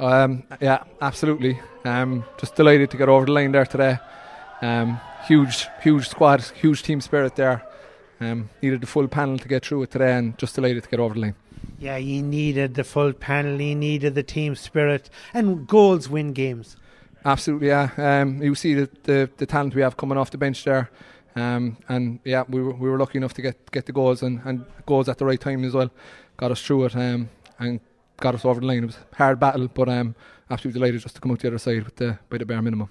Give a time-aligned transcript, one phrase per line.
[0.00, 1.60] Um, yeah, absolutely.
[1.84, 3.98] Um, just delighted to get over the line there today.
[4.62, 7.62] Um, huge, huge squad, huge team spirit there.
[8.20, 11.00] Um, needed the full panel to get through it today, and just delighted to get
[11.00, 11.34] over the line.
[11.78, 16.76] Yeah, he needed the full panel, He needed the team spirit, and goals win games.
[17.24, 17.90] Absolutely, yeah.
[17.96, 20.90] Um, you see the, the, the talent we have coming off the bench there.
[21.36, 24.40] Um, and yeah, we were, we were lucky enough to get get the goals and,
[24.44, 25.90] and goals at the right time as well.
[26.36, 27.28] Got us through it um,
[27.58, 27.80] and
[28.20, 28.84] got us over the line.
[28.84, 30.14] It was a hard battle, but um,
[30.50, 32.88] absolutely delighted just to come out the other side with the by the bare minimum.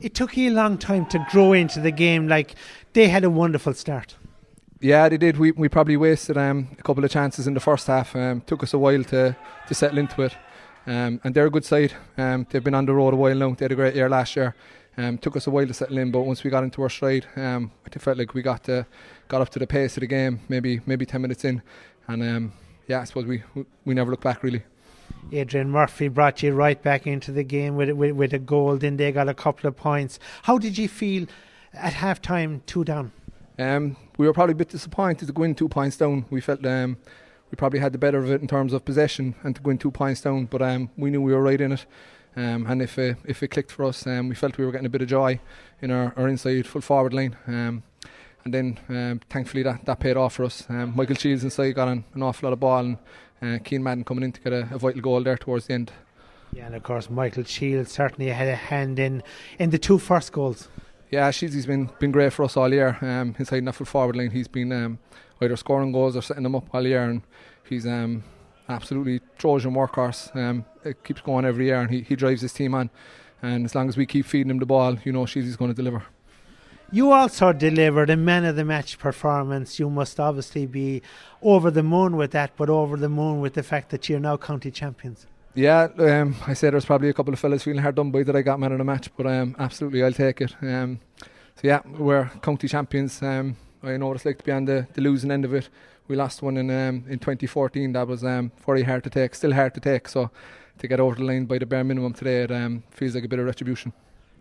[0.00, 2.28] It took you a long time to grow into the game.
[2.28, 2.54] Like
[2.92, 4.16] they had a wonderful start.
[4.80, 5.36] Yeah, they did.
[5.36, 8.16] We we probably wasted um, a couple of chances in the first half.
[8.16, 9.36] Um, took us a while to
[9.68, 10.36] to settle into it.
[10.86, 11.92] Um, and they're a good side.
[12.16, 13.54] Um, they've been on the road a while now.
[13.54, 14.54] They had a great year last year.
[14.96, 17.26] Um, took us a while to settle in, but once we got into our stride,
[17.36, 18.86] um, I felt like we got to,
[19.28, 20.40] got up to the pace of the game.
[20.48, 21.62] Maybe maybe ten minutes in,
[22.08, 22.52] and um,
[22.90, 23.42] yeah, I suppose we
[23.84, 24.64] we never look back really.
[25.32, 28.76] Adrian Murphy brought you right back into the game with, with, with a goal.
[28.76, 30.18] Then they got a couple of points.
[30.42, 31.26] How did you feel
[31.72, 33.12] at half time, two down?
[33.58, 36.24] Um, we were probably a bit disappointed to go in two points down.
[36.30, 36.96] We felt um,
[37.50, 39.78] we probably had the better of it in terms of possession and to go in
[39.78, 41.86] two points down, but um, we knew we were right in it.
[42.34, 44.86] Um, and if uh, if it clicked for us, um, we felt we were getting
[44.86, 45.38] a bit of joy
[45.80, 47.36] in our, our inside full forward line.
[47.46, 47.84] Um,
[48.44, 50.64] and then um, thankfully that, that paid off for us.
[50.68, 52.98] Um, Michael Shields inside got an, an awful lot of ball, and
[53.42, 55.92] uh, Keane Madden coming in to get a, a, vital goal there towards the end.
[56.52, 59.22] Yeah, and of course Michael Shields certainly had a hand in
[59.58, 60.68] in the two first goals.
[61.10, 62.98] Yeah, Shields has been been great for us all year.
[63.00, 64.98] Um, inside in that full forward line, he's been um,
[65.40, 67.22] either scoring goals or setting them up all year, and
[67.68, 68.24] he's um,
[68.68, 70.34] absolutely Trojan workhorse.
[70.36, 72.90] Um, it keeps going every year, and he, he drives his team on.
[73.42, 75.70] And as long as we keep feeding him the ball, you know, Shields is going
[75.70, 76.04] to deliver.
[76.92, 79.78] You also delivered a man of the match performance.
[79.78, 81.02] You must obviously be
[81.40, 84.36] over the moon with that, but over the moon with the fact that you're now
[84.36, 85.26] county champions.
[85.54, 88.34] Yeah, um, I said there's probably a couple of fellas feeling hard done by that
[88.34, 90.52] I got man of the match, but um, absolutely I'll take it.
[90.62, 90.98] Um,
[91.54, 93.22] so yeah, we're county champions.
[93.22, 95.68] Um, I know what it's like to be on the, the losing end of it.
[96.08, 97.92] We lost one in um, in 2014.
[97.92, 100.08] That was um, very hard to take, still hard to take.
[100.08, 100.32] So
[100.78, 103.28] to get over the line by the bare minimum today, it um, feels like a
[103.28, 103.92] bit of retribution.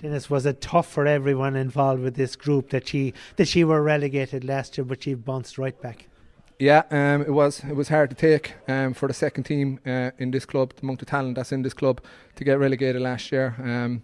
[0.00, 3.82] Denis, was it tough for everyone involved with this group that she that she were
[3.82, 6.08] relegated last year, but she bounced right back?
[6.58, 10.10] Yeah, um, it was it was hard to take um, for the second team uh,
[10.18, 12.00] in this club, among the talent that's in this club,
[12.36, 13.54] to get relegated last year.
[13.58, 14.02] Um,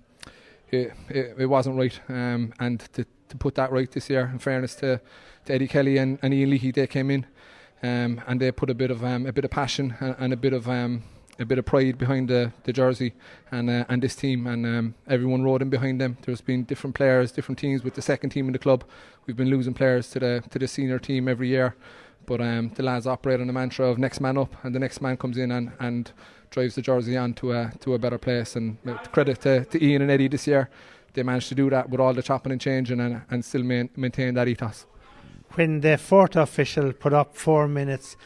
[0.71, 4.39] it, it, it, wasn't right, um, and to, to put that right this year, in
[4.39, 5.01] fairness to,
[5.47, 7.27] to Eddie Kelly and, and Ian Leahy, they came in
[7.83, 10.37] um, and they put a bit of um, a bit of passion and, and a
[10.37, 10.69] bit of
[11.41, 13.15] a bit of pride behind the, the jersey
[13.51, 16.19] and uh, and this team, and um, everyone rode in behind them.
[16.23, 18.85] There's been different players, different teams with the second team in the club.
[19.27, 21.75] We've been losing players to the to the senior team every year,
[22.27, 25.01] but um, the lads operate on the mantra of next man up, and the next
[25.01, 26.13] man comes in and, and
[26.51, 28.55] drives the jersey on to a to a better place.
[28.55, 30.69] And uh, credit to, to Ian and Eddie this year,
[31.15, 33.89] they managed to do that with all the chopping and changing and and still main,
[33.97, 34.87] maintain that ethos.
[35.55, 38.17] When the fourth official put up four minutes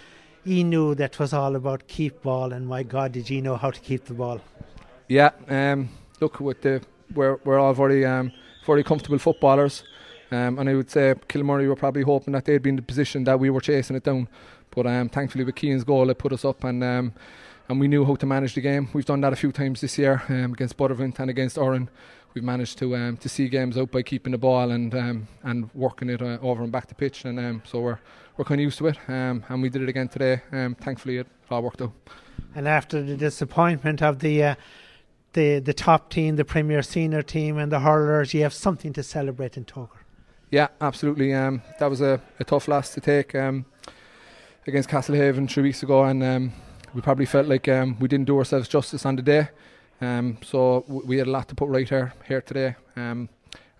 [0.44, 3.70] he knew that was all about keep ball, and my God, did he know how
[3.70, 4.40] to keep the ball?
[5.08, 5.88] Yeah, um,
[6.20, 6.82] look, with the
[7.14, 8.32] we're we're all very um,
[8.64, 9.84] very comfortable footballers,
[10.30, 13.24] um, and I would say Kilmurry were probably hoping that they'd be in the position
[13.24, 14.28] that we were chasing it down,
[14.70, 16.82] but um, thankfully with Keane's goal, it put us up and.
[16.82, 17.12] Um,
[17.68, 18.90] and we knew how to manage the game.
[18.92, 21.88] We've done that a few times this year um, against Buttevant and against Oran.
[22.34, 25.70] We've managed to um, to see games out by keeping the ball and um, and
[25.72, 27.98] working it uh, over and back to pitch, and um, so we're
[28.36, 30.42] we're kind of used to it, um, and we did it again today.
[30.50, 31.92] Um, thankfully, it all worked out.
[32.56, 34.54] And after the disappointment of the uh,
[35.34, 39.04] the the top team, the Premier Senior team, and the hurlers, you have something to
[39.04, 40.02] celebrate in Togher.
[40.50, 41.32] Yeah, absolutely.
[41.34, 43.64] Um, that was a, a, tough loss to take um,
[44.66, 46.52] against Castlehaven three weeks ago, and um,
[46.94, 49.48] we probably felt like um, we didn't do ourselves justice on the day.
[50.00, 53.28] Um, so we had a lot to put right here here today um,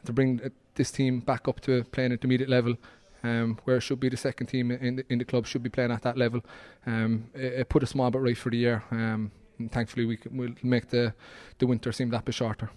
[0.04, 2.76] to bring uh, this team back up to playing at intermediate level
[3.24, 5.70] um, where it should be the second team in the, in the club should be
[5.70, 6.44] playing at that level.
[6.86, 8.84] Um, it, it, put a small bit right for the year.
[8.90, 11.14] Um, and thankfully, we we'll make the,
[11.58, 12.70] the winter seem that bit shorter.